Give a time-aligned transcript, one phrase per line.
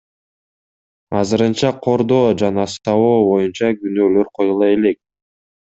[1.19, 4.99] Азырынча кордоо жана сабоо боюнча күнөөлөр коюла элек.